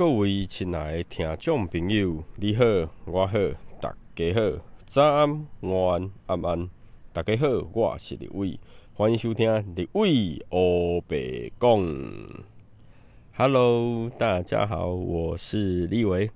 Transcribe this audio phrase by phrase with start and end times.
[0.00, 2.64] 各位亲爱的听众朋友，你好，
[3.04, 3.38] 我好，
[3.82, 6.68] 大家好，早安、午安、晚安，
[7.12, 8.58] 大家好，我是李伟，
[8.94, 11.68] 欢迎收听李伟欧北讲。
[13.36, 16.30] Hello，大家好，我是立伟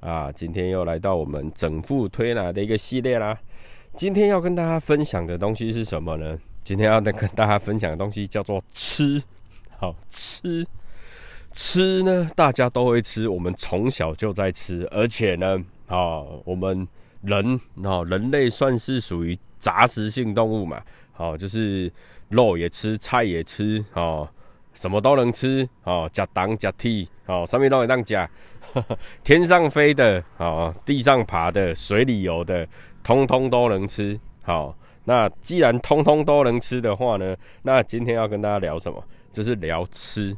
[0.00, 3.38] 啊，今天又来到我们整副推拿的一个系列啦。
[3.94, 6.36] 今天要跟大家分享的东西是什么呢？
[6.64, 9.22] 今天要跟大家分享的东西叫做吃，
[9.78, 10.66] 好吃。
[11.54, 15.56] 吃呢，大家都会吃，我们从小就在吃，而且呢，
[15.86, 16.86] 啊，我们
[17.22, 20.82] 人啊，人类算是属于杂食性动物嘛，
[21.12, 21.90] 好，就是
[22.28, 24.28] 肉也吃，菜也吃，哦，
[24.74, 28.28] 什么都能吃，哦，夹糖夹体，哦，上面都会当夹，
[29.22, 32.66] 天上飞的，哦，地上爬的，水里游的，
[33.02, 34.74] 通通都能吃，好，
[35.04, 39.02] 那既然通通都能吃的话呢，那今天要跟大家聊什么？
[39.32, 40.36] 就是聊吃。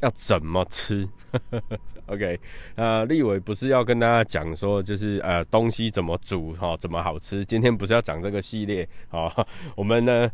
[0.00, 1.08] 要怎么吃？
[2.06, 2.40] OK，
[2.74, 7.44] 呃，立伟不是要跟大家讲说，就是呃，东西怎么煮哈，怎么好吃。
[7.44, 9.30] 今天不是要讲这个系列啊，
[9.76, 10.30] 我们呢，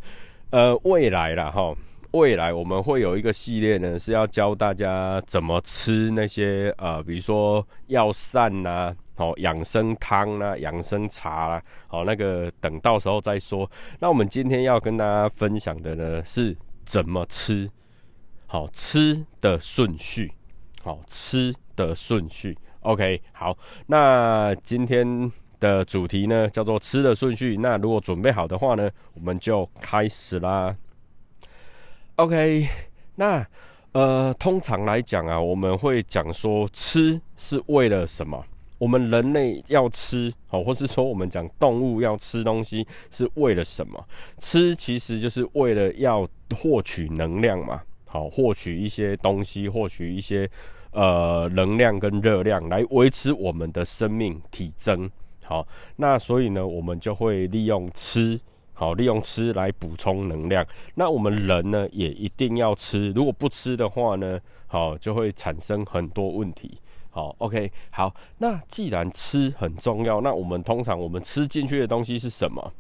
[0.51, 1.75] 呃，未来啦哈，
[2.13, 13.69] 未来我们会有一个系列呢，是要教大家怎么吃那些呃，比如说药膳呐，好养生汤啦，养生茶啦，好那个等到时候再说。
[13.99, 17.69] 那我们今天要跟大家分享的呢，是怎么吃。
[18.55, 20.31] 好吃的顺序，
[20.81, 25.05] 好吃的顺序，OK，好，那今天
[25.59, 27.57] 的主题呢叫做吃的顺序。
[27.57, 30.73] 那如果准备好的话呢，我们就开始啦。
[32.15, 32.69] OK，
[33.17, 33.45] 那
[33.91, 38.41] 呃，通常来讲啊，我们会讲说吃是为了什么？
[38.79, 44.07] 我们人类要吃，好，或是说我们讲动物要吃东西是为了什么？
[44.39, 47.83] 吃其实就是为了要获取能量嘛。
[48.15, 50.49] 好，获取一些东西，获取一些
[50.93, 55.11] 呃能量跟热量，来维持我们的生命体征。
[55.43, 58.39] 好，那所以呢，我们就会利用吃，
[58.73, 60.65] 好，利用吃来补充能量。
[60.95, 64.39] 那我们人呢，也一定要吃，如果不吃的话呢，
[64.69, 66.79] 好，就会产生很多问题。
[67.11, 72.73] 好，OK，好，那既然吃很重要，那我们通常我们吃进去的东西是什么？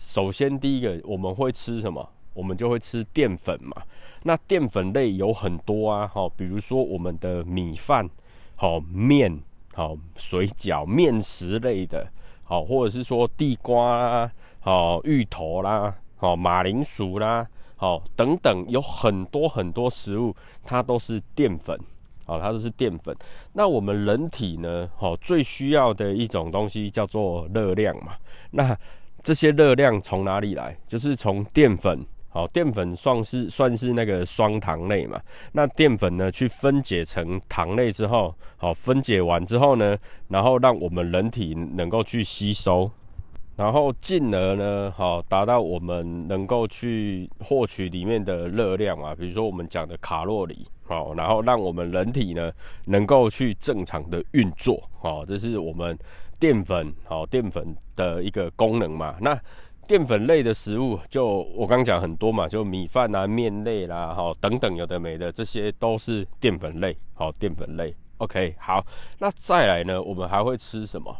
[0.00, 2.10] 首先第一个，我们会吃什么？
[2.34, 3.82] 我们就会吃淀粉嘛。
[4.26, 8.08] 那淀粉类有很多啊，好，比如说我们的米饭，
[8.56, 9.38] 好面，
[9.74, 12.08] 好水饺、面食类的，
[12.42, 17.46] 好，或者是说地瓜啦，好芋头啦，好马铃薯啦，
[17.76, 21.78] 好等等，有很多很多食物，它都是淀粉，
[22.24, 23.14] 好，它都是淀粉。
[23.52, 28.14] 那我们人体呢，好最需要的一种东西叫做热量嘛。
[28.52, 28.74] 那
[29.22, 30.74] 这些热量从哪里来？
[30.88, 32.02] 就是从淀粉。
[32.34, 35.20] 好，淀粉算是算是那个双糖类嘛。
[35.52, 39.96] 那淀粉呢，去分解成糖类之后，好，分解完之后呢，
[40.26, 42.90] 然后让我们人体能够去吸收，
[43.54, 52.50] 然后进而呢，好，达到我们能够去获取里面的热量啊，比如说我们讲的卡路里，好，然后让我们人体呢
[52.86, 55.96] 能够去正常的运作，好，这是我们
[56.40, 59.14] 淀粉，好，淀粉的一个功能嘛。
[59.20, 59.38] 那
[59.86, 67.94] 淀粉类的食物，就我刚讲很多嘛，就米饭啊、面类啦，哈等等有的没的，这些都是淀粉类，好淀粉类。
[68.18, 68.84] OK，好，
[69.18, 71.14] 那再来呢，我们还会吃什么？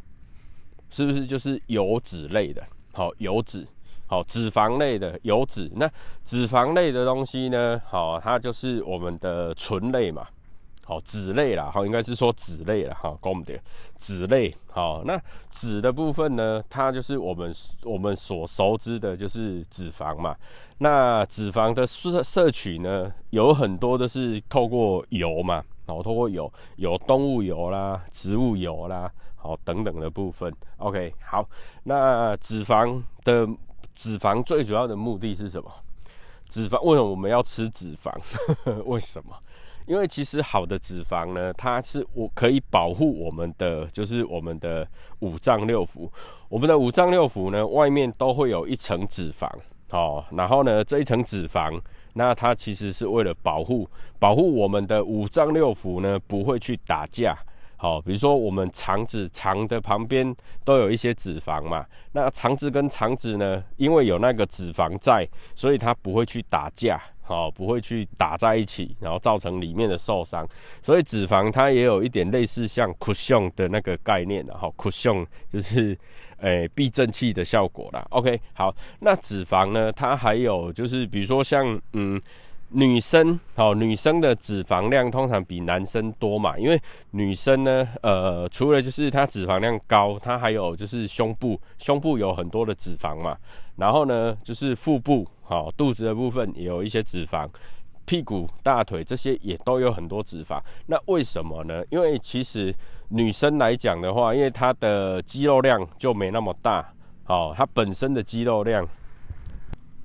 [0.90, 2.62] 是不是就是油脂类的？
[2.92, 3.66] 好，油脂，
[4.06, 5.68] 好脂肪类的油脂。
[5.74, 5.90] 那
[6.24, 7.80] 脂肪类的东西呢？
[7.84, 10.26] 好，它就是我们的醇类嘛。
[10.84, 13.58] 好，脂类啦，好，应该是说脂类啦，哈，公的
[13.98, 20.36] 脂类，好，那脂的部分呢，它就是我们我们所熟知的，就是脂肪嘛。
[20.78, 30.52] 那脂肪的摄摄取呢，有很多都是透过油嘛，好，透过油，有动物油啦，植物油啦，好，等等的部分。
[30.78, 31.48] OK，好，
[31.84, 33.46] 那脂肪的
[33.94, 35.70] 脂肪最主要的目的是什么？
[36.50, 38.12] 脂肪为什么我们要吃脂肪？
[38.84, 39.34] 为什么？
[39.86, 44.86] 因为其实好的脂肪呢，它是我可以保护我们的，就是我们的
[45.20, 46.08] 五脏六腑。
[46.48, 49.48] 我们的五脏六腑呢，外面都会有一层脂肪，
[49.90, 51.78] 哦，然后呢，这一层脂肪，
[52.14, 53.88] 那它其实是为了保护
[54.18, 57.36] 保护我们的五脏六腑呢，不会去打架。
[57.76, 60.34] 好，比如说我们肠子肠的旁边
[60.64, 66.98] 都有一些脂肪嘛，那肠子跟肠子呢，因为有那个脂肪在，所以它不会去打架。
[67.24, 70.46] 好，不会去打在一起，然后造成里面的受伤。
[70.82, 75.96] 所以脂肪它也有一点类似像 cushion 的那个概念的，哈，cushion 就是
[76.38, 78.06] 诶避震器的效果啦。
[78.10, 82.20] OK，好，那脂肪呢，它还有就是比如说像嗯
[82.76, 86.76] 女生好，女生的脂肪量通常比男生多嘛，因为
[87.12, 93.36] 女生呢，呃，除了就是她脂肪量高，她还有就是胸部，胸部有很多的脂肪嘛，
[93.76, 97.48] 然后呢，就是腹部好，肚子的部分也有一些脂肪。
[98.06, 101.80] 屁股、大腿这些也都有很多脂肪，那为什么呢？
[101.90, 102.74] 因为其实
[103.08, 106.84] 女生来讲的话，因为她的肌肉量就没那么大，
[107.22, 108.84] 好，她本身的肌肉量。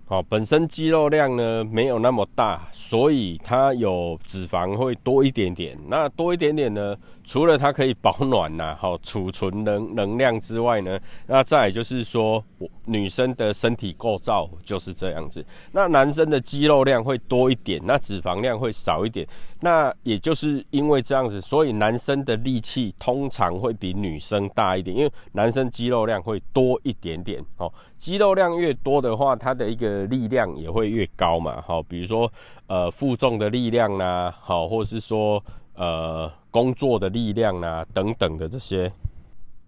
[0.09, 5.77] 哦，本身肌肉量呢没有那么大，所以它有脂肪会多一点点。
[5.87, 12.43] 那多一点点呢，除了它可以保暖呐，好储存能能量之外呢，那再就是说，
[12.85, 15.45] 女生的身体构造就是这样子。
[15.71, 19.27] 那男生的肌肉量会多一点，那脂肪量会少一点。
[19.61, 27.43] 那也就是因为这样子，所以男生的力气通常会比女生大一点，因为男生肌肉量会多一点点。
[27.57, 31.61] 哦，肌肉量越多的话，他的一个力量也会越高嘛。
[31.61, 32.31] 好，比如说
[32.67, 35.43] 呃负重的力量啦，好，或是说
[35.75, 38.91] 呃工作的力量啦等等的这些。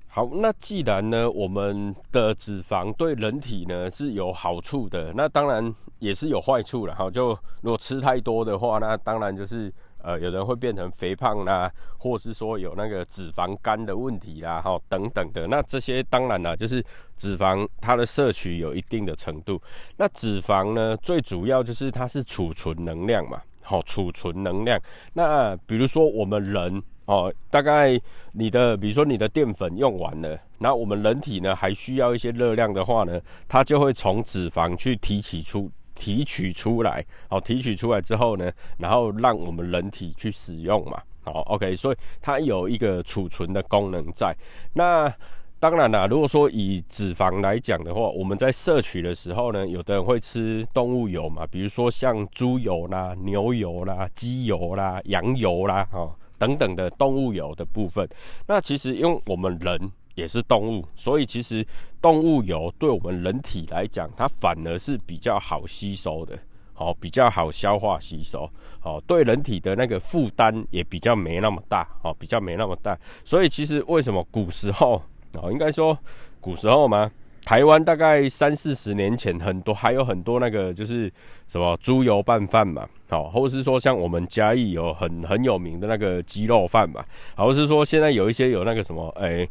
[0.07, 6.95] 好，那既然呢我们的脂肪对人体呢是有好处的，那当然也是有坏处了。
[6.95, 7.29] 哈，就
[7.61, 9.71] 如果吃太多的话，那当然就是。
[10.03, 15.47] 呃，有人会变成肥胖啦，或是说有那个脂肪肝的问题啦，哈，等等的。
[15.47, 16.83] 那这些当然啦，就是
[17.17, 19.61] 脂肪它的摄取有一定的程度。
[19.97, 24.79] 那脂肪呢，最主要就是它是储存能量嘛，好，储存能量。
[25.13, 27.99] 那比如说我们人哦，大概
[28.31, 35.69] 你的，比如说你的淀粉用完了，那我们人体呢还需要一些热量的话呢，它就会从脂肪去提取出。
[35.95, 44.35] 提取出来，好，提取出来之后呢，然后让我们人体去使用嘛，好，OK，所以它有一个储存的功能在。
[44.73, 45.13] 那
[45.59, 56.09] 当然啦，如果说以脂肪来讲的话，我们在摄取的时候呢，有的人会吃动物油嘛，比如说像猪油啦、牛油啦、鸡油啦、羊油啦，哈，
[56.39, 58.07] 等等的动物油的部分。
[58.47, 59.91] 那其实因为我们人。
[60.15, 61.65] 也是动物，所以其实
[62.01, 66.37] 动物油对我们人体来讲，它反而是比较好吸收的，
[66.73, 68.49] 好比较好消化吸收，
[68.79, 72.97] 好对人体的那个负担也比较没那么大，好比较没那么大。
[73.23, 75.01] 所以其实为什么古时候
[75.35, 75.97] 哦，应该说
[76.39, 77.09] 古时候嘛，
[77.45, 81.11] 台湾大概三四十年前，很多还有很多那个就是
[81.47, 87.05] 什么猪油拌饭嘛，好，或是说像我们嘉义有很很有名的那个鸡肉饭嘛，
[87.37, 89.47] 或是说现在有一些有那个什么哎。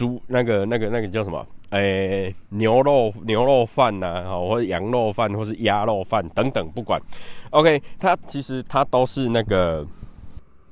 [0.00, 1.46] 猪那个那个那个叫什么？
[1.72, 6.98] 诶，牛肉牛肉饭呐，好，或者羊肉饭，或是鸭肉饭等等，不管。
[7.50, 9.86] OK，它其实它都是那个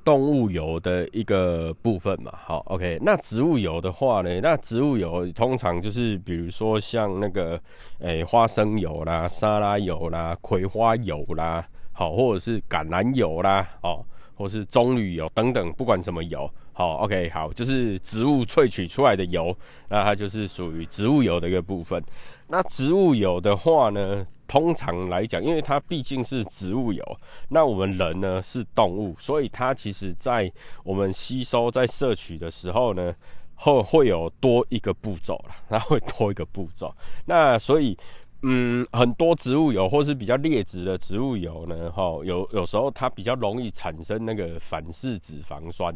[0.02, 2.32] 动物油的一个部分嘛。
[2.34, 4.40] 好，OK，那植物油的话呢？
[4.40, 7.60] 那植物油通常就是比如说像那个
[7.98, 14.02] 诶花生油啦、沙拉油啦、葵花油啦，好，或者是橄榄油啦，哦，
[14.34, 16.50] 或是棕榈油等等，不管什么油。
[16.78, 19.52] 好，OK，好，就是植物萃取出来的油，
[19.88, 22.00] 那它就是属于植物油的一个部分。
[22.46, 27.04] 那植物油的话呢，通常来讲，因为它毕竟是植物油，
[27.48, 30.48] 那我们人呢是动物，所以它其实在
[30.84, 33.12] 我们吸收、在摄取的时候呢，
[33.56, 36.94] 会会有多一个步骤了，它会多一个步骤。
[37.26, 37.98] 那所以，
[38.42, 45.92] 嗯，很多植物油或是比较劣质的植物油呢，哈，有有时候它比较容易产生那个反式脂肪酸。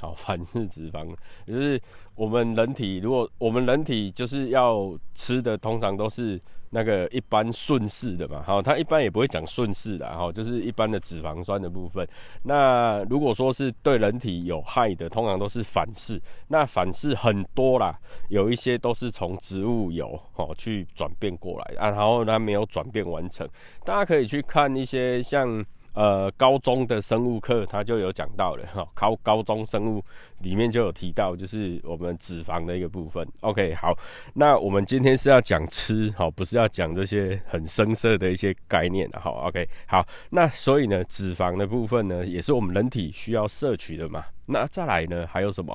[0.00, 1.06] 好，反式脂肪
[1.46, 1.80] 就是
[2.14, 8.42] 我们人体，如果我们人体就是要吃的，通常都是那个一般顺势的嘛。
[8.42, 12.06] 好，它一般也不会讲顺势的，哈，就是一般的脂肪酸的部分。
[12.42, 16.20] 那如果说是对人体有害的，通常都是反式。
[16.48, 23.48] 那反式很多啦，有一些都是从植物油哦去转变过来啊，然后它没有转变完成。
[23.82, 25.64] 大家可以去看一些像。
[25.96, 30.04] 呃，高中的生物课他就有讲到了哈， 高高中生物
[30.40, 33.26] 里面就有提到，就是我们脂肪的一个部分。
[33.40, 33.96] OK，好，
[34.34, 44.22] 那我们今天是要讲吃，好，不是要讲这些很深色的一些概念的，好，OK，好，那所以呢，脂肪的部分呢，也是我们人体需要摄取的嘛。
[44.44, 45.74] 那再来呢，还有什么？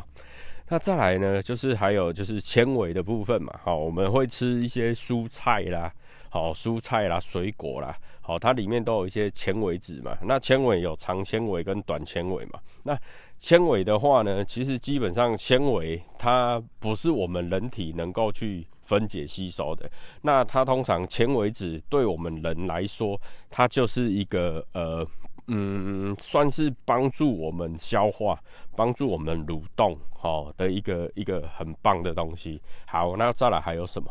[0.70, 3.52] 那再来呢，就是还有就是纤维的部分嘛。
[3.64, 5.92] 好，我们会吃一些蔬菜啦。
[6.30, 7.94] 好，蔬菜啦、水果啦，
[8.32, 10.18] 好，它里面都有一些纤维质嘛。
[10.22, 12.58] 那纤维有长纤维跟短纤维嘛。
[12.82, 12.98] 那
[13.38, 19.92] 纤维的话呢，其实基本上纤维它不是我们人体能够去分解吸收的。
[20.22, 23.20] 那它通常纤维质对我们人来说，
[23.50, 25.06] 它就是一个呃
[25.48, 28.40] 嗯，算是帮助我们消化、
[28.78, 32.62] 帮助我们蠕动好的一个一个很棒的东西。
[32.88, 34.10] 好，那再来还有什么？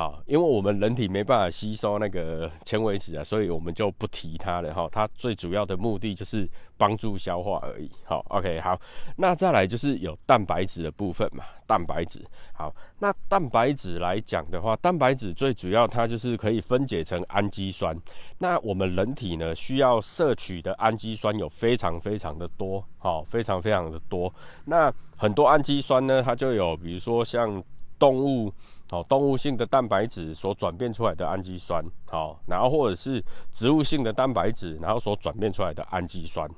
[0.00, 4.88] 好，因为我们人体没办法吸收那个 纤维质啊，所以我们就不提它了哈。
[4.90, 7.90] 它最主要的目的就是帮助消化而已。
[8.06, 8.80] 好，OK，好，
[9.18, 12.24] 那再来就是有蛋白质的部分嘛，蛋白质。
[12.54, 17.94] 好，那蛋白质来讲的话，蛋白质最主要它就是可以分解成氨基酸。
[18.38, 24.32] 那我们人体呢需要摄取的氨基酸有非常非常的多，好，非常非常的多。
[24.64, 27.62] 那很多氨基酸呢，它就有，比如说像
[27.98, 28.50] 动物。
[28.90, 36.48] 好，动物性的蛋白质所转变出来的氨基酸，好，然后或者是植物性的蛋白质，然后所转变出来的氨基酸。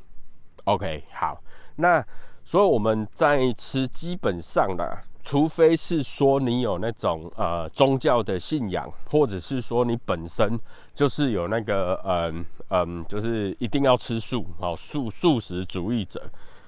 [0.64, 1.38] OK，好，
[1.76, 2.02] 那
[2.42, 4.82] 所以我们在吃，基本上呢，
[5.22, 10.58] 除非是说你有那种呃宗教的信仰，或者是说你本身
[10.94, 16.22] 就是有那个嗯嗯，就是一定要吃素，好素素食主义者。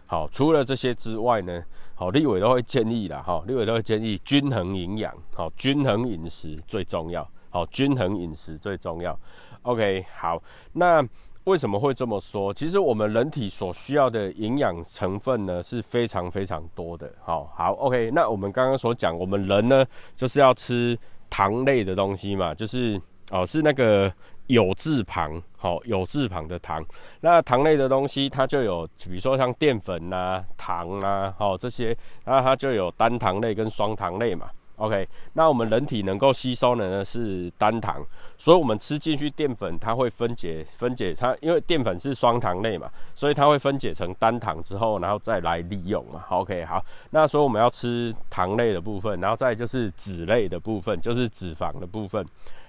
[0.07, 1.63] 好，除了这些之外呢？
[1.97, 9.19] 好，立委都会建议啦，哈，立委都会建议均衡营养，好，均衡饮食最重要，好，均衡饮食最重要。
[9.63, 11.07] OK，好，那
[11.45, 12.53] 为什么会这么说？
[12.53, 17.11] 其实我们人体所需要的营养成分呢是非常非常多的。
[17.23, 19.87] 好，好，OK，那我们刚刚所讲，我们人呢
[20.17, 20.99] 就是要吃
[21.31, 24.13] 糖类的东西嘛，就是哦，是那个。
[24.49, 26.85] 有字旁，好，有字旁的糖，
[27.23, 34.51] 那糖类的东西，它就有，比如说像淀粉呐、糖啊，好这些，那它就有单糖类跟双糖类嘛。
[34.77, 38.05] OK，那我们人体能够吸收的呢是单糖，
[38.37, 46.23] 所以我们吃进去淀粉，它会分解分解它，因为淀粉是双糖类嘛，所以它会分解成单糖之后，然后再来利用嘛。
[46.29, 52.23] OK，好，那所以我们要吃糖类的部分，然后再就是脂类的部分，就是脂肪的部分。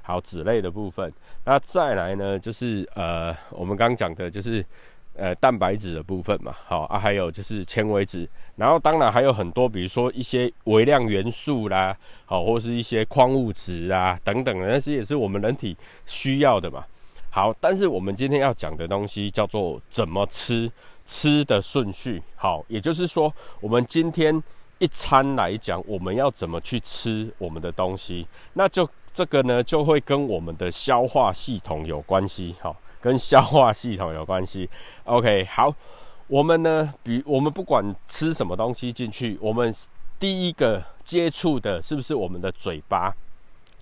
[0.05, 1.11] 好，脂类的部分，
[1.45, 4.63] 那再来呢，就是呃，我们刚刚讲的就是
[5.15, 11.97] 呃蛋白质的部分嘛，好啊，还有就是纤维质，然后当然还有很多，比如说一些微量元素啦，
[12.27, 16.85] 好，或是一些矿物质啊等等的，那些也是我们人体需要的嘛。
[17.31, 20.71] 好，但是我们今天要讲的东西叫做怎么吃，
[21.07, 24.39] 吃的顺序，好，也就是说，我们今天
[24.77, 28.87] 一餐来讲，我们要怎么去吃我们的东西，那就。
[29.15, 34.69] 这个呢，就会跟我们的消化系统有关系，好，跟消化系统有关系。
[35.05, 35.73] OK，好，
[36.27, 39.73] 我们呢，比我们不管吃什么东西进去，我们
[40.19, 43.15] 第一个接触的是不是我们的嘴巴，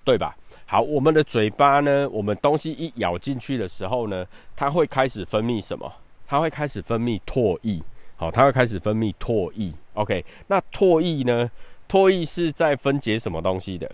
[0.04, 0.36] 对吧？
[0.66, 4.24] 好，我们的嘴巴呢，我们东西一咬进去的时候呢，
[4.54, 5.92] 它会开始分泌什么？
[6.28, 7.82] 它会开始分泌唾液，
[8.14, 9.72] 好，它会开始分泌唾液。
[9.94, 11.50] OK，那唾液呢？
[11.88, 13.90] 唾液是在分解什么东西的？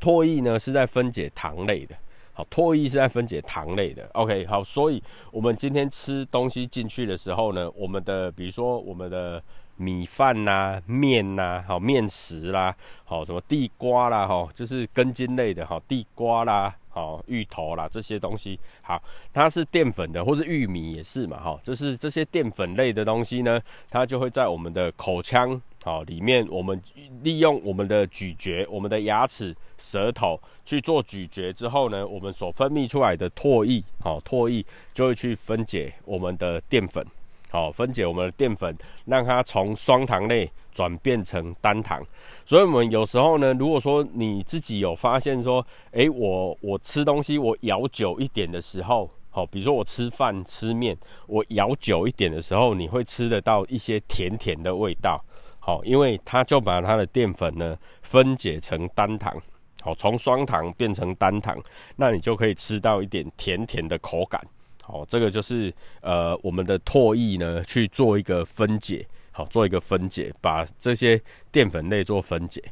[0.00, 1.94] 唾液呢是在分解糖类的，
[2.32, 4.08] 好，唾液是在分解糖类的。
[4.14, 9.42] OK，好，所以我们今天吃东西进去的时候呢，我们的比如说我们的
[9.76, 16.74] 米饭呐、面呐、好面食啦、好什么地瓜啦、哈，就是根茎类的，哈，地瓜啦。
[16.92, 19.00] 好，芋头啦这些东西，好，
[19.32, 26.82] 它是淀粉的，或是玉米也是嘛，哈，就是这些淀粉类的东西呢，它就会在我们的口腔，好里面，我们
[27.22, 37.04] 利用我们的咀嚼，我们的牙齿、舌头去做咀嚼之后呢，我们所分泌出来的唾液，好，唾液就会去分解我们的淀粉。
[37.52, 38.72] 好，分解我们的淀粉，
[39.06, 42.00] 让它从双糖类转变成单糖。
[42.46, 50.96] 所以，我们有时候呢，如果说你自己有发现说，诶，我我吃东西我咬久一点的时候，好，比如说我吃饭吃面，
[51.26, 55.20] 我咬久一点的时候，你会吃得到一些甜甜的味道。
[55.58, 59.36] 好，因为它就把它的淀粉呢分解成单糖，
[59.82, 61.58] 好，从双糖变成单糖，
[61.96, 64.40] 那你就可以吃到一点甜甜的口感。
[64.82, 65.72] 好，这个就是
[66.02, 71.20] 呃，我们的唾液呢去做一个分解，好，做一个分解，把这些
[71.52, 72.62] 淀粉类做分解。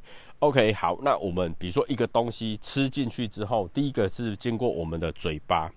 [0.41, 5.71] OK，好，那我们比如说一个东西吃进去之后，第一个是经过我们的嘴巴，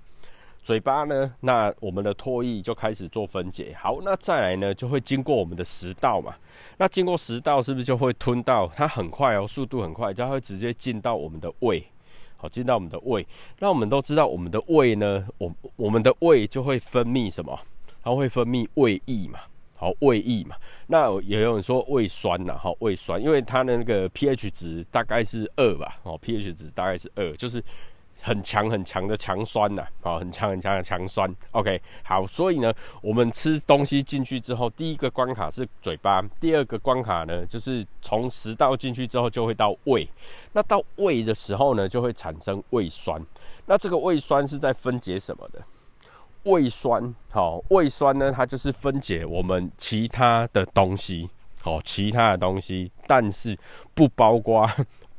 [0.61, 3.75] 嘴巴呢，那我们的唾液就开始做分解。
[3.79, 6.35] 好，那再来呢，就会经过我们的食道嘛，
[6.77, 8.67] 那经过食道是不是就会吞到？
[8.75, 11.83] 它很快哦，速度很快，它会直接进到我们的胃。
[12.37, 13.25] 好，进到我们的胃，
[13.59, 17.59] 那我们都知道，我们的胃呢，我我们的胃就会分泌什么？
[18.03, 19.39] 它会分泌胃液嘛。
[19.75, 20.55] 好，胃液嘛。
[20.87, 25.99] 那也有人说胃酸呐，好，胃酸，因为它的那个 pH 值大概是二吧。
[26.03, 27.63] 哦，pH 值大概是二，就是。
[28.21, 31.33] 很强很强的强酸呐，好，很强很强的强酸。
[31.51, 40.07] OK，好，所以呢，我们吃东西进去之后，第一个关卡是嘴巴，第二个关卡呢，就是从食道进去之后就会到胃。
[40.53, 43.19] 那到胃的时候呢，就会产生胃酸。
[43.65, 45.59] 那这个胃酸是在分解什么的？
[46.43, 53.57] 胃酸，好，胃酸呢，它就是分解我们其他的东西，好，其他的东西，但是
[53.93, 54.69] 不包括。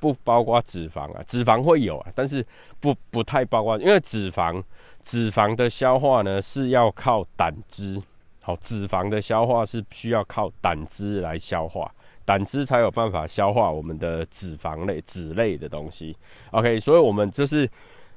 [0.03, 2.45] 不包括脂肪啊，脂肪会有啊，但是
[2.81, 4.61] 不不太包括，因为脂肪
[5.05, 8.03] 脂肪的消化呢是要靠胆汁，
[8.41, 11.89] 好，脂肪的消化是需要靠胆汁来消化，
[12.25, 16.17] 胆汁才有办法消化我们的脂肪类脂类的东西。
[16.51, 17.71] OK，所以我们就是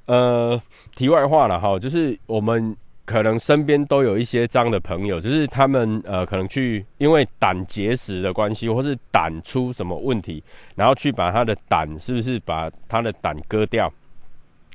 [0.07, 0.59] 呃
[0.95, 2.75] 题外话了哈，就是我们。
[3.05, 10.43] 可能身边都有一些这样的朋友，就是他们呃，可能去因为胆结石的关系，或是胆出什么问题，
[10.75, 13.91] 然后去把他的胆是不是把他的胆割掉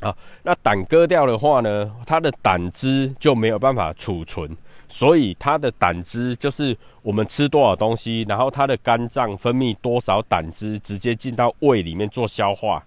[0.00, 0.14] 啊？
[0.44, 4.56] 那胆割掉的话呢，他的胆汁就没有办法储存，
[4.88, 12.80] 所以他的胆汁就是我们吃多少东西，然后他的肝脏分泌多少胆汁，直接进到胃里面做消化，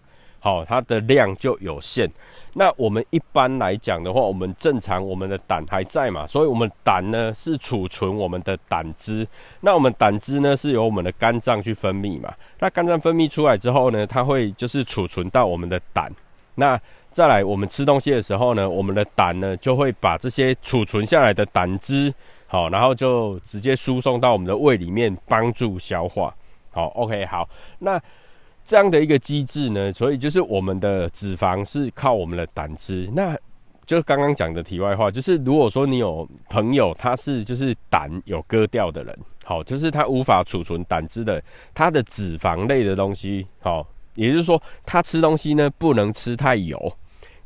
[0.44, 2.06] 好，它的量就有限。
[2.56, 9.26] 那我们一般来讲的话，我们正常我们的胆还在嘛，所以我们胆呢是储存我们的胆汁。
[9.62, 12.34] 那我们胆汁呢是由我们的肝脏去分泌嘛。
[12.60, 16.12] 那肝脏分泌出来之后呢，它会就是储存到我们的胆。
[16.56, 16.78] 那
[17.14, 22.14] 再来我们吃东西的时候呢，我们的胆呢就会把这些储存下来的胆汁，
[22.48, 26.36] 好，然后就直接输送到我们的胃里面帮助消化。
[26.70, 27.48] 好，OK，好，
[27.80, 27.98] 那。
[28.66, 33.10] 这样的一个机制呢，所以就是我们的脂肪是靠我们的胆汁。
[33.14, 33.38] 那
[33.86, 41.44] 就刚刚讲的题外话，就是如果说你有朋友他是就是胆有割掉的人，好，就是他无法储存胆汁的，
[41.74, 46.80] 他的脂肪类的东西，好，也就是说他吃东西呢不能吃太油，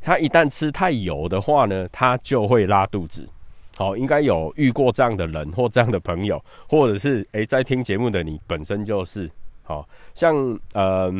[0.00, 3.28] 他一旦吃太油的话呢，他就会拉肚子。
[3.76, 9.28] 好，应该有遇过这样的人或这样的朋友，或者是诶在听节目的你本身就是。
[9.68, 11.12] 好像呃，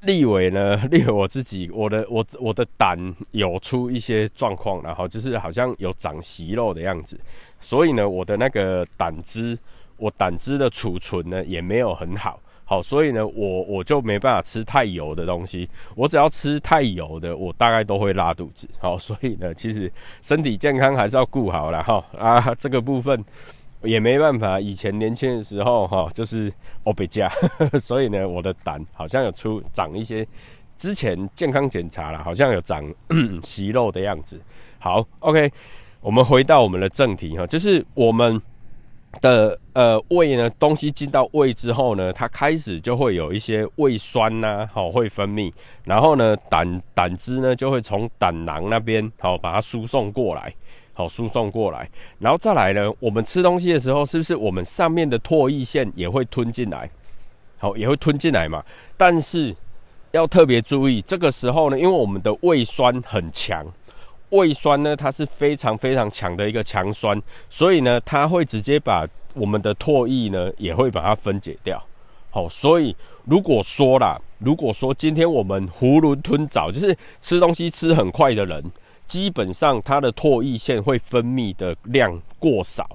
[0.00, 2.98] 立伟呢， 立伟我自己，我的我我的胆
[3.32, 7.20] 有出一些状况，然后就是好像有长息肉的样子，
[7.60, 9.58] 所以呢，我的那个胆汁，
[9.98, 19.92] 我胆汁的储存呢也没有很好，好，所以呢，我我就没办法吃太油的东西，我只要吃太油的，我大概都会拉肚子，好，所以呢，其实
[20.22, 23.22] 身体健康还是要顾好了哈啊，这个部分。
[23.86, 26.52] 也没办法，以前年轻的时候哈，就是
[26.84, 27.30] 欧贝加，
[27.80, 30.26] 所以呢，我的胆好像有出长一些，
[30.76, 32.84] 之前健康检查了，好像有长
[33.42, 34.40] 息肉的样子。
[34.78, 35.50] 好，OK，
[36.00, 38.40] 我们回到我们的正题哈，就是我们
[39.20, 45.52] 的呃胃呢，东西进到胃之后呢，它开始就会有一些胃酸呐，好会分泌，
[45.84, 50.54] 然后呢，胆胆汁呢就会从胆囊那边好把它输送过来。
[50.98, 51.86] 好，输送过来，
[52.18, 52.90] 然后再来呢？
[53.00, 56.90] 我们吃东西的时候，是不是我们上面的唾液腺也会吞进来？
[57.58, 58.64] 好，也会吞进来嘛。
[58.96, 59.54] 但是
[60.12, 63.66] 要特别注意，这个时候呢，因为我们的胃酸很强，
[64.30, 71.78] 胃酸呢它是非常非常强的一个强酸，所以呢，它会直接把我们的唾液呢也会把它分解掉。
[72.30, 78.64] 好，所以如果说啦，如果说今天我们囫囵吞枣，就是吃东西吃很快的人。
[79.06, 82.88] 基本上，它的唾液腺会分泌的量过少，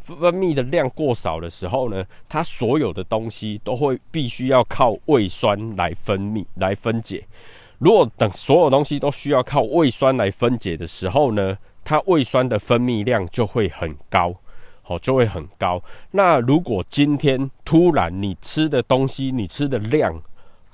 [0.00, 7.26] 分泌的量过少的时候呢，它所有的东西都会必须要靠胃酸来分泌来分解。
[7.78, 14.34] 如果等所有东西都需要靠胃酸来分解的时候呢，它胃酸的分泌量就会很高，
[14.82, 15.82] 好，就会很高。
[16.12, 20.22] 那如果今天突然你吃的东西，你吃的量，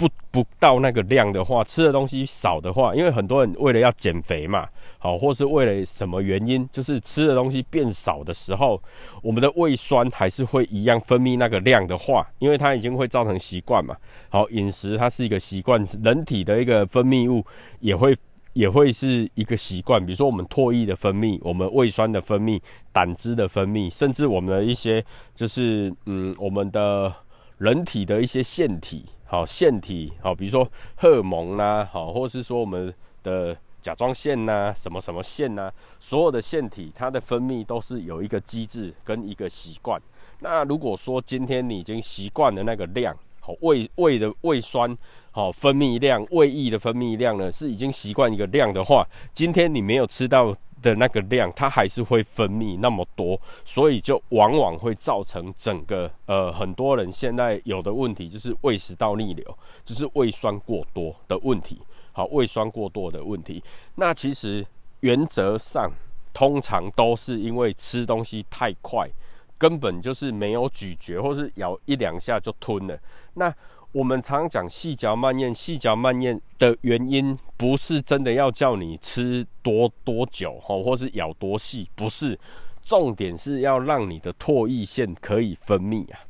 [0.00, 4.66] 不不到那个量的话，吃的东西少的话，因为很多人为了要减肥嘛，
[4.98, 8.82] 好，或是为了什么原因，就是吃的东西变少的时候，
[9.22, 13.94] 我们的胃酸还是会一样分泌那个量的话，因为它已经会造成习惯嘛。
[14.30, 17.44] 好，饮食它是一个习惯，人体的一个分泌物
[17.80, 18.16] 也会
[18.54, 20.02] 也会是一个习惯。
[20.02, 22.58] 比如说我们唾液的分泌，我们胃酸的分泌，
[22.90, 27.14] 胆汁的分泌，甚至我们的一些就是嗯，我们的
[27.58, 29.04] 人体的一些腺体。
[29.30, 40.02] 好腺体，好，比如说荷尔蒙呐，好，或是说我们的甲状腺呐，什么什么腺呐，所有的腺体，它的分泌都是有一个机制跟一个习惯。
[40.40, 44.98] 那如果说今天你已经习惯了那个量，好，胃胃的胃酸，
[45.30, 50.56] 好，分泌量，胃液的分泌量呢，是已经习惯一个量的话，今天你没有吃到。
[50.82, 61.80] 的那个量，它还是会分泌那么多，所以就往往会造成整个呃很多人现在有的问题就是胃食道逆流，就是胃酸过多的问题。
[62.12, 63.62] 好，胃酸过多的问题，
[63.94, 64.66] 那其实
[65.00, 65.88] 原则上
[66.34, 69.08] 通常都是因为吃东西太快，
[69.56, 72.98] 根本就是没有咀嚼，或是咬一两下就吞了。
[73.34, 73.54] 那
[73.92, 82.38] 我们常讲细嚼慢咽，细嚼慢咽的原因不是真的要叫你吃多多久哈，或是咬多细，不是，
[82.82, 86.20] 重点是要让你的唾液腺可以分泌啊。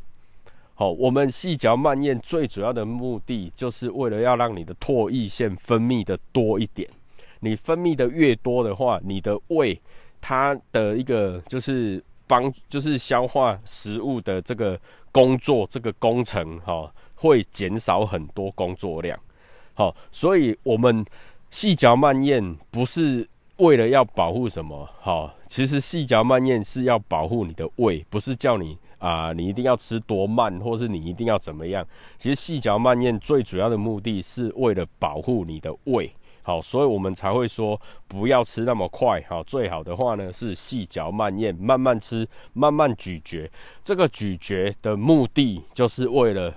[0.74, 6.88] 好，我们细嚼慢咽最主要的目的，就是为了要让你的唾液腺分泌的多一点。
[7.40, 9.78] 你分泌的越多的话，你的胃
[10.18, 14.78] 它的一个就是帮，就是消化食物的这个
[15.10, 19.18] 工作，这个工程哈，会减少很多工作量。
[19.74, 21.04] 好，所以我们
[21.50, 31.84] 细嚼慢咽不是为了要保护什么，好，其实细嚼慢咽是要保护你的胃，不是叫你啊，你一定要吃多慢，或是你一定要怎么样。
[32.16, 36.08] 其实细嚼慢咽最主要的目的是为了保护你的胃。
[36.50, 39.24] 好，所以我们才会说不要吃那么快。
[39.28, 43.48] 好，最好的话呢是细嚼慢咽，慢慢吃，慢慢咀嚼。
[43.84, 46.52] 这个咀嚼的目的就是为了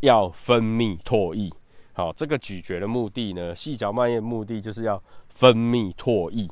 [0.00, 1.48] 要分泌唾液。
[1.92, 6.48] 好，这个咀嚼的目的呢，细嚼慢咽目的就是要分泌唾液。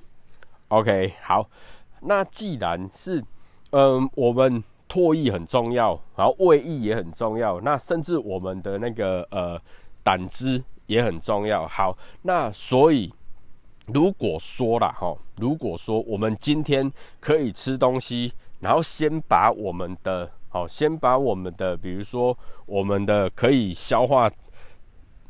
[0.68, 1.50] OK，好，
[2.02, 3.20] 那既然是
[3.70, 9.61] 嗯，我们唾液很重要，然后胃液也很重要，那甚至我们的那个呃
[10.04, 10.62] 胆汁。
[10.87, 11.66] 也很重要。
[11.66, 13.12] 好，那所以
[13.87, 24.31] 如果说了哈，如果说我们今天可以吃东西，然后先把我们的好，先把我们的，比如说我们的可以消化，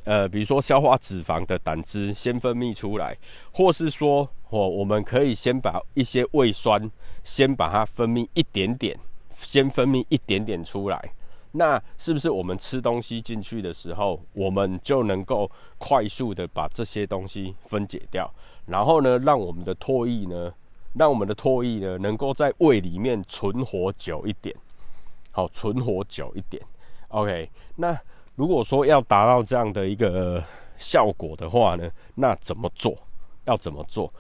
[0.04, 3.16] 呃，比如说消化脂肪的胆汁先分泌出来，
[3.52, 6.90] 或是说哦，我们可以先把一些胃酸
[7.24, 8.96] 先把它分泌一点点，
[9.40, 11.10] 先分泌一点点出来。
[11.56, 18.28] 那是不是我们吃东西进去的时候，我们就能够快速的把这些东西分解掉，
[18.66, 20.52] 然后呢，让我们的唾液呢，
[20.94, 24.54] 让我们的唾液呢，能够在胃里面存活久一点，
[25.30, 26.60] 好，存活久一点。
[27.08, 27.96] OK，那
[28.34, 30.42] 如果说要达到这样的一个
[30.76, 32.98] 效果的话呢，那怎么做？
[33.44, 34.12] 要怎么做？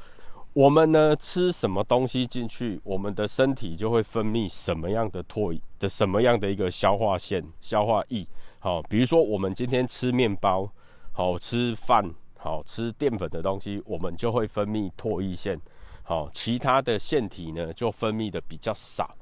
[0.54, 8.24] 我们呢吃什么东西进去，我们的身体就会分泌什么样的唾的什么样的一个消化腺、消化液。
[8.60, 10.70] 好，比如说我们今天吃面包，
[11.12, 15.60] 好吃饭，好吃淀粉的东西，我们就会分泌唾液腺。
[16.04, 19.12] 好，其他的腺体呢就分泌的比较少，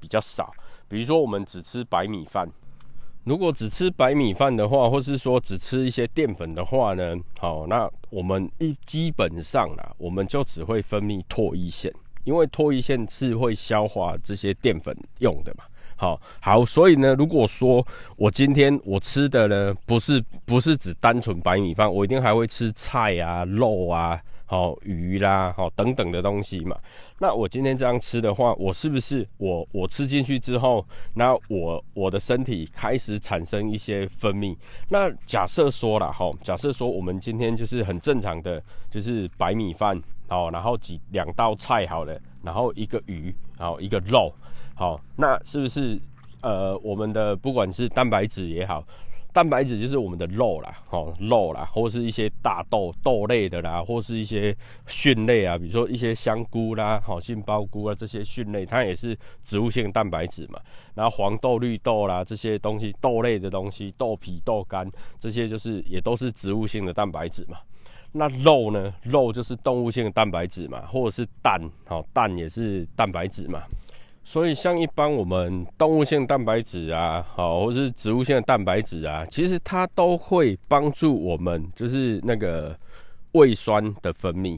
[0.00, 0.50] 比较少。
[0.88, 2.48] 比如说我们只吃白米饭。
[3.24, 11.92] 如果只吃白米饭的话，或是说只吃一些淀粉的话呢，好，那我们一基本上啊，我们就只会分泌唾液腺，
[12.24, 15.64] 因为唾液腺是会消化这些淀粉用的嘛。
[15.96, 24.18] 好，好，所以呢，如果说我今天我吃的呢，不是不是只单纯白米饭，我一定还会吃菜啊、肉啊。
[24.50, 26.76] 好鱼啦，好等等的东西嘛。
[27.20, 30.84] 那我今天这样吃的话，我是不是我我吃进去之后，
[31.14, 34.56] 那我我的身体开始产生一些分泌？
[34.88, 38.60] 那假设说了哈，假设说我们今天就是很正常的，
[38.90, 44.34] 就是白米饭，好，然后几两道菜好了，然后一个鱼，好一个肉，
[44.74, 45.96] 好，那是不是
[46.42, 48.82] 呃我们的不管是蛋白质也好？
[49.32, 54.54] 蛋白质就是我们的肉啦，哦，肉啦，或是一些大豆豆类的啦，或是一些
[54.88, 60.60] 蕈类啊，比如说一些香菇啦，好杏鲍菇啊，这些蕈类它也是植物性蛋白质嘛。
[60.94, 67.58] 然后黄豆、绿豆啦这些东西，豆类的东西，豆皮、豆干这些就是也都是植物性的蛋白质嘛。
[68.12, 68.92] 那肉呢？
[69.04, 73.62] 肉就是动物性的蛋白质嘛，或者是蛋，好蛋也是蛋白质嘛。
[74.30, 82.78] 所以，像一般我们动物性蛋白质啊，好，或是植物性的蛋白质啊，其实它都会帮助我们，就是那个
[83.32, 84.56] 胃酸的分泌，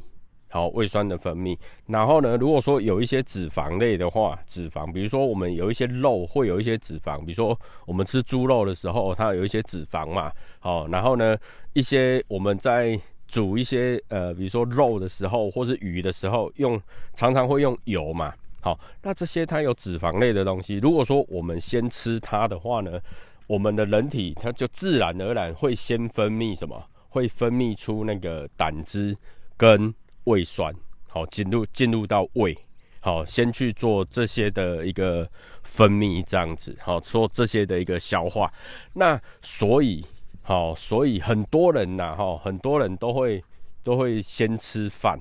[0.50, 1.56] 好，胃酸的分泌。
[1.86, 10.30] 然后呢，如果说有一些脂肪类的话，脂肪，比如说我们有一些肉会有一些脂肪，比如说我们吃猪肉的时候，它有一些脂肪嘛，
[10.60, 11.34] 好，然后呢，
[11.72, 16.78] 一些我们在煮一些呃，比如说肉的时候，或是鱼的时候，用
[17.14, 18.34] 常常会用油嘛。
[18.62, 23.00] 好，那这些它有脂肪类的东西，如果说我们先吃它的话呢，
[23.48, 26.80] 我们的人体它就自然而然会先分泌什么？
[27.08, 29.14] 会分泌出那个胆汁
[29.56, 29.92] 跟
[30.24, 30.72] 胃酸，
[31.08, 32.56] 好进入进入到胃，
[33.00, 35.28] 好先去做这些的一个
[35.62, 38.50] 分泌，这样子，好做这些的一个消化。
[38.94, 40.06] 那所以，
[40.42, 43.42] 好，所以很多人呐，哈，很多人都会
[43.82, 45.18] 都会先吃饭，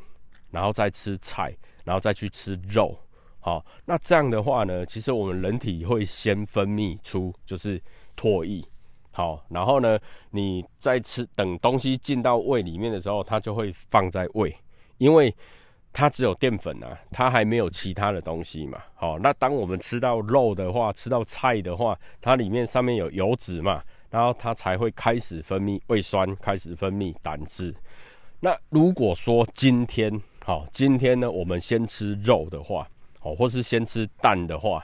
[0.52, 2.98] 然后再吃菜，然后再去吃肉。
[3.44, 7.82] 好，那这样的话呢，其实我们人体会先分泌出就是
[8.16, 8.64] 唾液，
[9.12, 9.98] 好，然后呢，
[10.30, 14.56] 你在吃等东西进到胃里面的时候，它就会放在胃，
[15.00, 15.34] 因为
[15.92, 18.78] 它只有淀粉啊，它还没有其他的东西嘛。
[18.94, 27.74] 好，那当我们吃到肉的话，吃到菜的话，它里面上面有油脂嘛，然后它才会开始分泌胃酸，开始分泌胆汁。
[28.40, 32.88] 那如果说今天好，今天呢，我们先吃肉的话。
[33.22, 34.84] 哦，或是先吃蛋的话，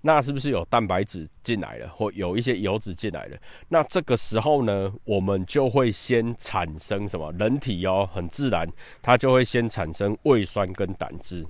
[0.00, 3.36] 那是不是有蛋白质进来了，或有一些油脂进来了？
[3.68, 7.32] 那这个时候呢，我们就会先产生什么？
[7.32, 8.68] 人体哦，很自然，
[9.02, 11.44] 它就会先产生胃酸跟胆汁，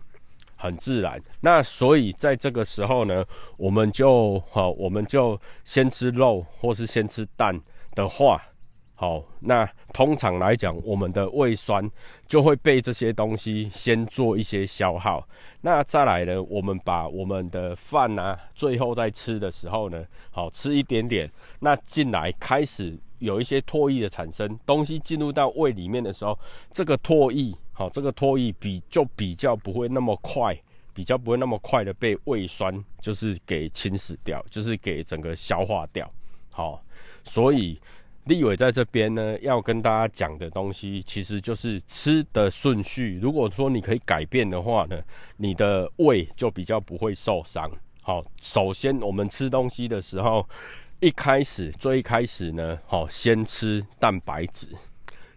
[0.57, 1.21] 很自然。
[1.41, 3.25] 那所以在这个时候呢，
[3.57, 7.59] 我们就好，我们就先吃肉，或是先吃蛋
[7.95, 8.43] 的话。
[9.01, 11.89] 好，那通常来讲，我们的胃酸
[12.27, 15.23] 就会被这些东西先做一些消耗。
[15.63, 21.31] 那再来呢，我们把我们的饭啊，最后在吃的时候呢，好吃一点点，
[21.61, 26.37] 那进来开始有一些唾液的产生，东西进入到胃里面的时候，
[26.73, 30.53] 这个唾液，好，这个唾液比就比较不会那么快，
[30.93, 36.11] 比较不会那么快的被胃酸就是给侵蚀掉，就是给整个消化掉。
[36.51, 36.83] 好，
[37.23, 37.81] 所以。
[38.29, 43.19] 立伟在这边呢，要跟大家讲的东西，其实就是吃的顺序。
[43.21, 45.03] 如果说你可以改变的话呢，
[45.39, 47.69] 你的胃就比较不会受伤。
[48.03, 50.47] 好，首先我们吃东西的时候，
[51.01, 54.69] 一开始最一开始呢，好，先吃蛋白质，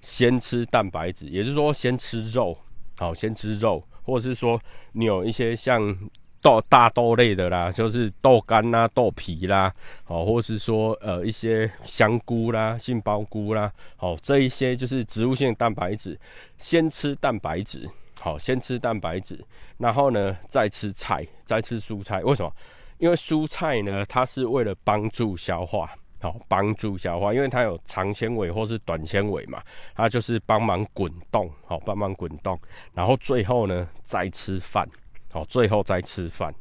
[0.01, 2.57] 先吃蛋白质，也就是说先吃肉，
[2.97, 5.97] 好，先吃肉，或者是说你有一些像。
[6.41, 9.71] 豆大豆类的啦，就是豆干啦、豆皮啦，
[10.03, 16.17] 好，或是说呃一些香菇啦、杏鲍菇啦，好，这一些就是植物性蛋白质。
[16.57, 17.87] 先吃蛋白质，
[18.19, 19.39] 好，先吃蛋白质，
[19.77, 22.21] 然后呢再吃菜，再吃蔬菜。
[22.23, 22.51] 为什么？
[22.97, 25.89] 因为蔬菜呢，它是为了帮助消化，
[26.21, 29.61] 好，帮助消化，因为它有长纤维或是短纤维嘛，
[29.95, 32.59] 它就是帮忙滚动，好，帮忙滚动，
[32.93, 34.87] 然后最后呢再吃饭。
[35.31, 36.53] 好，最后再吃饭。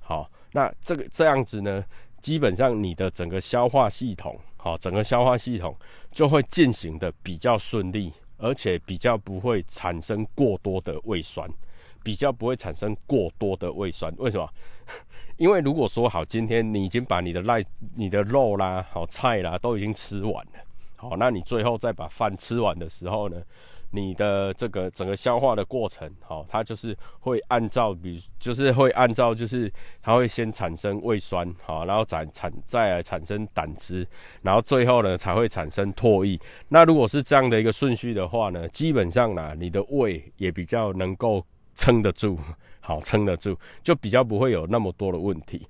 [0.00, 1.84] 好，那这个这样子呢，
[2.22, 5.74] 基本上你的整个消化系统，好，整个消化系统
[6.12, 11.48] 就会进行的比较顺利，而且比较不会产生过多的胃酸，
[12.02, 14.12] 比较不会产生过多的胃酸。
[14.18, 14.48] 为什么？
[15.36, 17.64] 因为如果说好，今天你已经把你的赖、
[17.96, 20.52] 你的肉啦、好菜啦都已经吃完了，
[20.96, 23.42] 好，那你最后再把饭吃完的时候呢？
[23.94, 34.06] 你的这个整个消化的过程，好，它就是会按照，比就是会按照，就是它会先产生胃酸，好，然后产产再来产生胆汁，
[34.42, 36.38] 然后最后呢才会产生唾液。
[36.68, 41.40] 那如果是这样的一个顺序的话呢，基本上呢，你的胃也比较能够
[41.76, 42.36] 撑得住，
[42.80, 45.66] 好，撑得住，就比较不会有那么多的问题。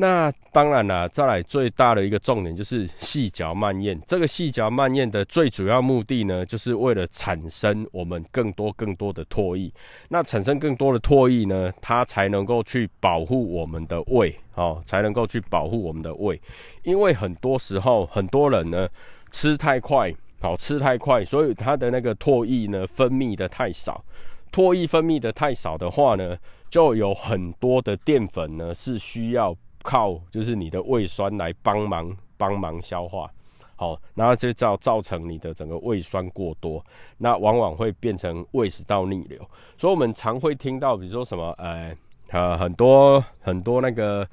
[0.00, 4.00] 那当然了，再来最大的一个重点就是细嚼慢咽。
[4.06, 9.70] 这个细嚼慢咽的最主要目的呢，就是为了产生我们更多更多的唾液。
[10.08, 16.40] 那产生更多的唾液呢，它才能够去保护我们的胃，哦，才能够去保护我们的胃。
[16.84, 18.88] 因为很多时候很多人呢
[19.30, 20.10] 吃太快，
[20.40, 24.02] 好吃太快，所以他的那个唾液呢分泌的太少。
[24.50, 26.34] 唾液分泌的太少的话呢，
[26.70, 29.54] 就有很多的淀粉呢是需要。
[29.82, 33.28] 靠，就是你的胃酸来帮忙帮忙消化，
[33.76, 36.84] 好，然后就造造成你的整个胃酸过多，
[37.18, 39.38] 那往往会变成胃食道逆流。
[39.78, 41.94] 所以，我们常会听到，比如说什么，呃，
[42.28, 44.26] 呃，很多很多那个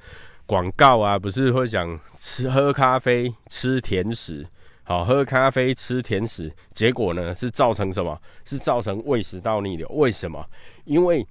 [0.46, 4.46] 广告啊，不是会讲吃喝咖啡吃甜食，
[4.84, 8.20] 好，喝咖啡吃甜食，结果呢是造成什么？
[8.44, 9.88] 是造成胃食道逆流？
[9.90, 10.44] 为什么？
[10.84, 11.26] 因为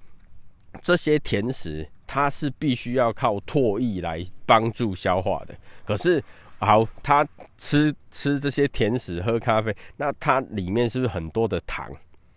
[0.82, 1.88] 这些甜食。
[2.08, 5.54] 它是必须要靠唾液来帮助消化的。
[5.84, 6.20] 可是，
[6.58, 7.24] 好，它
[7.56, 11.88] 吃吃这些甜食、喝咖啡，那它里面是不是很多的糖？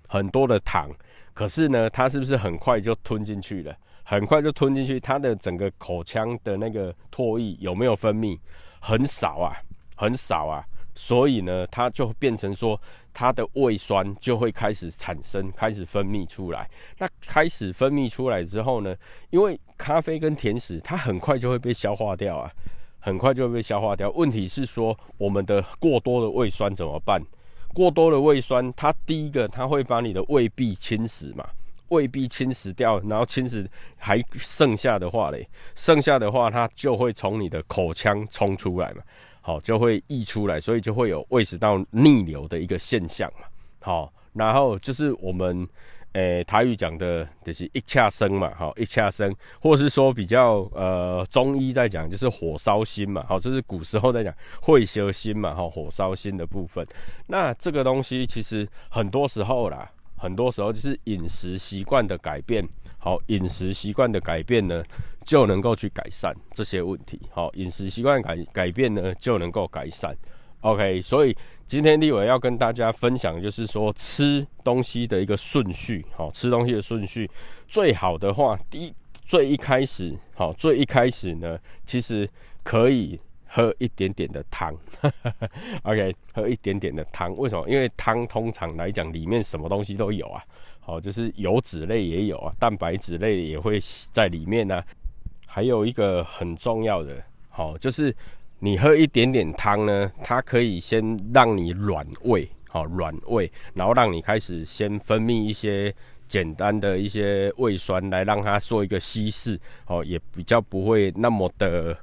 [0.07, 0.89] 很多的糖。
[1.33, 3.73] 可是呢，它是不是很快就吞进去了？
[4.03, 8.37] 很快就吞进去，它的整个口腔的那个唾液有没有分泌？
[8.79, 9.55] 很少啊，
[9.95, 10.63] 很少啊。
[10.93, 12.79] 所以呢，它就变成说。
[13.13, 16.69] 它的胃酸就会开始产生，开始分泌出来。
[16.97, 18.95] 那开始分泌出来之后呢？
[19.29, 22.51] 因为咖啡跟甜食，它很快就会被消化掉啊，
[22.99, 24.09] 很快就会被消化掉。
[24.11, 27.21] 问题是说，我们的过多的胃酸怎么办？
[27.73, 31.47] 过多的胃酸，它第一个，它会把你的胃壁侵蚀嘛，
[31.87, 33.65] 胃壁侵蚀掉，然后侵蚀
[33.97, 39.01] 还剩下的话嘞，剩下的话，它就会从你的口腔冲出来嘛。
[39.41, 43.47] 好，就会溢出来，所以就会有胃食道逆流的一个现象嘛。
[43.79, 45.67] 好，然后就是我们
[46.13, 48.53] 诶台语讲的，就是一恰生嘛。
[48.55, 53.23] 好，一恰生，或是说比较呃中医在讲，就是火烧心嘛。
[53.27, 55.55] 好，这是古时候在讲会修心嘛。
[55.55, 56.85] 好，火烧心的部分，
[57.25, 62.63] 那这个东西其实很多时候啦，很多时候就是饮食习惯的改变。
[63.03, 64.83] 好，饮食习惯的改变呢，
[65.25, 67.19] 就能够去改善这些问题。
[67.31, 70.15] 好，饮食习惯改改变呢，就能够改善。
[70.59, 71.35] OK，所以
[71.65, 76.05] 今天立伟要跟大家分享，就是说吃东西的一个顺序。
[76.15, 77.27] 好，吃东西的顺序
[77.67, 78.93] 最好的话，第一
[79.25, 82.29] 最一开始，好，最一开始呢，其实
[82.61, 84.71] 可以喝一点点的汤。
[85.81, 87.67] OK，喝一点点的汤，为什么？
[87.67, 90.43] 因为汤通常来讲里面什么东西都有啊，
[90.91, 93.79] 哦，就是油脂类也有啊，蛋白质类也会
[94.11, 94.83] 在里面呢。
[95.47, 98.13] 还有一个很重要的，好，就是
[98.59, 105.93] 你喝一点点汤呢，它可以先让你软胃，好，软胃，然后让你开始先分泌一些
[106.27, 111.97] 简单的一些胃酸，来让它做一个稀释，哦，也比较不会那么的。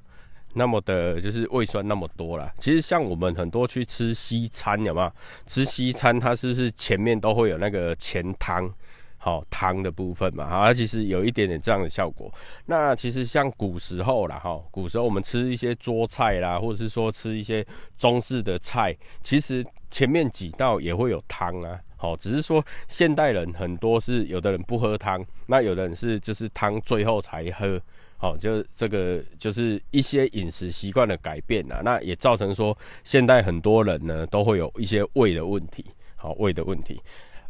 [0.54, 2.50] 那么的，就是胃酸那么多了。
[2.58, 5.12] 其实像我们很多去吃西餐，有没有？
[5.46, 8.68] 吃西餐，它是不是前面都会有那个前汤，
[9.18, 10.48] 好汤的部分嘛？
[10.48, 12.32] 它其实有一点点这样的效果。
[12.66, 17.64] 那其实像古时候啦，哈，古时候我们吃一些桌菜啦，或者是说吃一些
[17.98, 21.78] 中式的菜，其实前面几道也会有汤啊。
[21.96, 27.80] 好，只是说现代人很多是有的人不喝汤，那有的人是就是汤最后才喝。
[28.20, 35.85] 好，就这个就是一些饮食习惯的改变呐，那也造成说现在很多人呢都会有一些胃的问题，
[36.16, 37.00] 好胃的问题。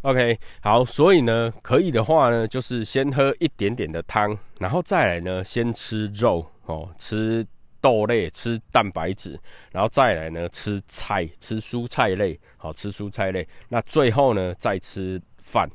[0.02, 7.44] OK，好，所以呢可以的话呢，就是先喝一点点的汤，然后再来呢先吃肉哦，吃
[7.81, 9.40] 豆类，吃蛋白质，
[9.72, 15.66] 然后再来呢吃菜，吃蔬菜类，好吃蔬菜类，那最后呢再吃饭。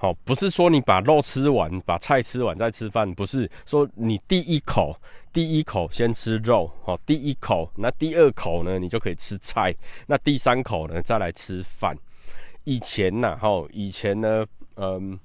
[0.00, 4.96] 好，不是说你把肉吃完，把菜吃完再吃饭，不是说你第一口
[5.32, 9.74] 第一口先吃肉，好，第一口，那第二口呢，你就可以吃菜，
[10.06, 11.96] 那第三口呢，再来吃饭。
[12.62, 15.18] 以前呐，哈，以前呢，嗯，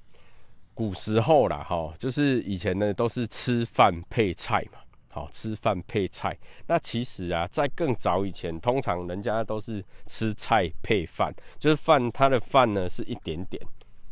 [0.74, 4.78] 古时候啦，哈，就是以前呢都是吃饭配菜嘛，
[5.12, 6.36] 好，吃饭配菜。
[6.66, 13.62] 那其实啊，在更早以前，通常人家都是吃菜配饭，就是饭，它的饭呢是一点点。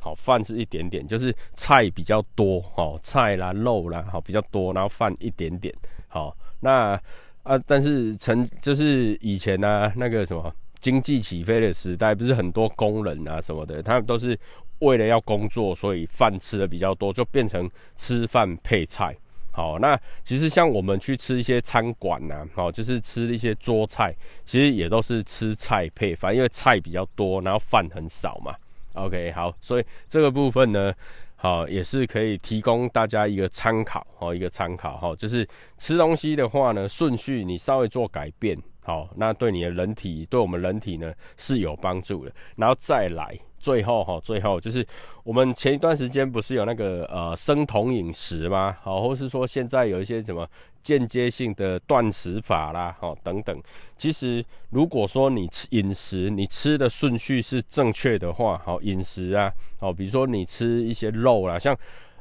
[0.03, 5.73] 好，饭是一点点，就是菜比较多，好菜啦、肉啦，好比较多，然后饭一点点，
[6.09, 7.01] 好那
[7.45, 14.37] 啊，但是曾就是以前呢，那个什么经济起飞的时代，不是很多工人啊什么的，他们都是
[14.81, 19.15] 为了要工作，所以饭吃的比较多，就变成吃饭配菜。
[19.53, 28.55] 好，那其实像我们去吃一些餐馆呐，好就是吃一些桌菜，其实也都是吃菜配饭，因为菜比较多，然后饭很少嘛。
[28.95, 30.93] OK，好，所以这个部分呢，
[31.37, 43.39] 好也是可以提供大家一个参考，哦，一个参考，哈，就是吃东西的话呢，顺序你稍微做改变，好，那对你的人体，对我们人体呢是有帮助的，然后再来。
[43.63, 44.85] 最后哈，最后就是
[45.23, 48.77] 我们前一段时间不是有那个呃生酮饮食吗？
[48.83, 50.47] 好，或是说现在有一些什么
[50.83, 53.57] 间接性的断食法啦，好等等。
[53.97, 61.75] 其实如果说你吃饮食，你吃的顺序是正确的话，好饮食啊，好比如说你吃一些肉啦，像。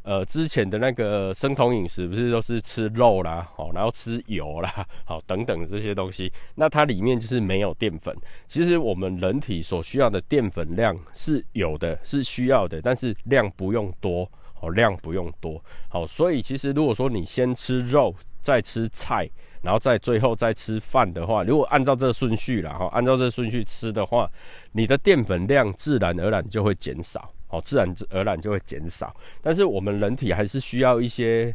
[0.03, 8.15] 呃，之前的那个生酮饮食不是都是吃肉啦，好，然后吃油啦，好， 等等这些东西，那它里面就是没有淀粉。
[8.47, 19.29] 其实我们人体所需要的淀粉量是有的，是需要的，但是量不用多，好，量不用多，好，所以其实如果说你先吃肉，再吃菜，
[19.61, 24.27] 然后再最后再吃饭的话，如果按照这顺序啦，哈，按照这顺序吃的话，
[24.71, 27.29] 你的淀粉量自然而然就会减少。
[27.51, 31.53] 哦，自然而然就会减少，但是我们人体还是需要一些，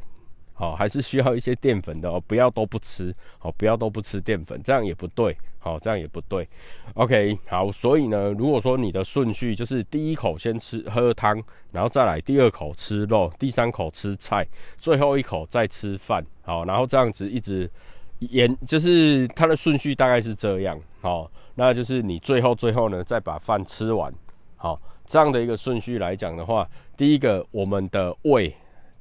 [0.52, 6.46] 好，还是需要一些淀粉的哦，不要都不吃，好，不要都不吃淀粉，这样也不对，好，这样也不对。
[6.94, 14.46] OK，好，所以呢，如果说你的顺序就是第一口先吃喝汤，然后再来第二口吃肉，第三口吃菜，
[14.78, 17.70] 最后一口再吃饭，好，然后这样子一直
[18.18, 24.12] 沿，就是它的顺序大概是这样，好，那就是你最后最后呢再把饭吃完，
[24.56, 24.78] 好。
[25.06, 28.52] 这样的一个顺序来讲的话，第一个我们的胃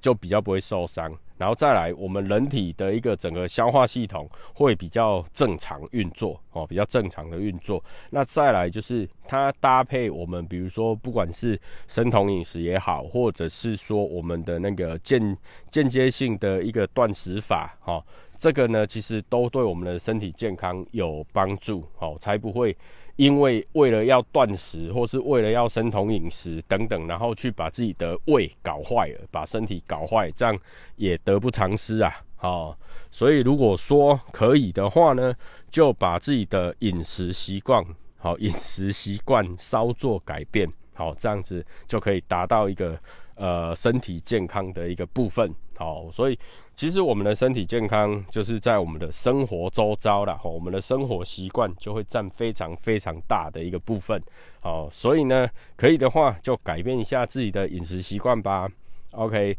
[0.01, 7.83] 就比较不会受伤，然后再来我们人体的一个整个消化系统会比较正常运作哦，比较正常的运作。
[8.11, 15.35] 那再来就是它搭配我们，比如说不管是生酮饮食也好，或者是说我们的那个间
[15.71, 17.99] 间接性的一个断食法哈，
[18.37, 22.75] 这个呢其实都对我们的身体健康有帮助哦，才不会。
[23.17, 30.57] 因为为了要断食，或是为了要生酮饮食等等，然后去把自己的胃搞坏了，把身体搞坏，这样
[30.97, 32.13] 也得不偿失啊！
[32.35, 32.77] 好，
[33.11, 35.33] 所以如果说可以的话呢，
[35.71, 37.83] 就把自己的饮食习惯，
[38.17, 42.99] 好 饮食习惯稍作改变，好这样子就可以达到一个
[43.35, 45.49] 呃身体健康的一个部分。
[45.77, 46.37] 好，所以。
[46.75, 54.21] 其实我们的身体健康就是在我们的生活周遭了，我们的生活习惯就会占非常非常大的一个部分。
[54.61, 58.67] 好，所以呢，可以的话就改变一下自己的饮食习惯吧。
[59.11, 59.55] OK，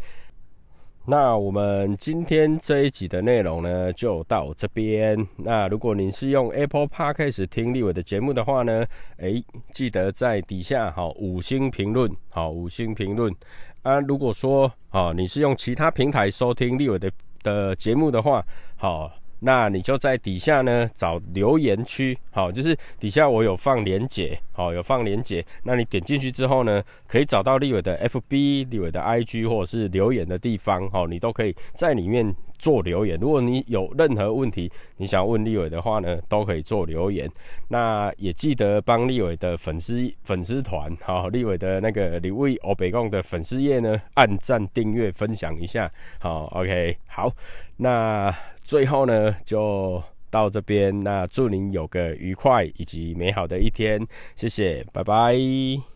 [1.06, 5.26] 那我们今天这一集的内容呢，就到这边。
[5.38, 8.84] 那如果你是用 Apple Podcast 听立伟的节目的话呢，
[9.16, 9.42] 诶，
[9.72, 13.34] 记得在底下好五星评论，好五星评论
[13.86, 14.00] 啊。
[14.00, 17.10] 如果说啊，你是用其他平台收听立伟的
[17.42, 18.44] 的节目的话，
[18.76, 19.10] 好。
[19.38, 25.44] 那你就在底下呢找留言区，好，就是底下我有放连结，好，有放连结。
[25.62, 32.34] 那你点进去之后呢，可以找到立伟的 FB、立伟的 IG 或者是留言的地方，好，你都可以在里面
[32.66, 33.16] 做留言。
[33.20, 37.30] 如果你有任何问题，你想问立伟的话呢，都可以做留言。
[37.68, 45.88] 那也记得帮立伟的粉丝粉丝团，好，立伟的那个李伟欧北贡的粉丝页呢，按赞、订阅、分享一下，
[46.18, 47.32] 好，OK，好，
[47.76, 48.34] 那。
[48.66, 51.04] 最后呢，就到这边。
[51.04, 54.04] 那祝您有个愉快以及美好的一天，
[54.34, 55.95] 谢谢，拜拜。